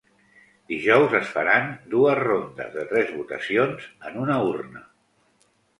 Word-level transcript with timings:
Dijous 0.71 1.13
es 1.19 1.29
faran 1.33 1.69
dues 1.93 2.23
rondes 2.23 2.73
de 2.79 2.89
tres 2.95 3.15
votacions 3.21 3.89
en 4.11 4.21
una 4.27 4.43
urna. 4.53 4.85